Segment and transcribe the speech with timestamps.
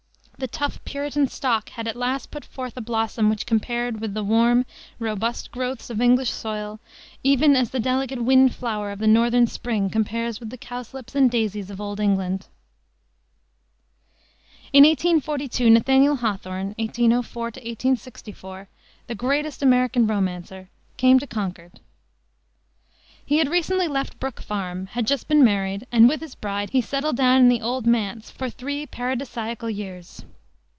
[0.37, 4.23] The tough Puritan stock had at last put forth a blossom which compared with the
[4.23, 4.65] warm,
[4.97, 6.79] robust growths of English soil
[7.23, 11.29] even as the delicate wind flower of the northern spring compares with the cowslips and
[11.29, 12.47] daisies of old England.
[14.73, 18.67] In 1842 Nathaniel Hawthorne (1804 1864)
[19.05, 21.79] the greatest American romancer, came to Concord.
[23.23, 26.81] He had recently left Brook Farm, had just been married, and with his bride he
[26.81, 30.25] settled down in the "Old Manse" for three paradisaical years.